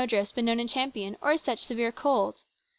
snowdrifts 0.01 0.31
been 0.33 0.45
known 0.45 0.59
in 0.59 0.67
Champion, 0.67 1.15
or 1.21 1.37
such 1.37 1.59
severe 1.59 1.91
cold. 1.91 2.41